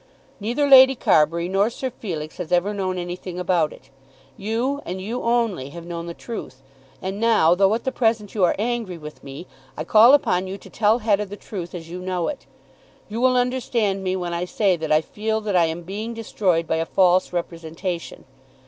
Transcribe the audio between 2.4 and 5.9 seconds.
ever known anything about it. You, and you only, have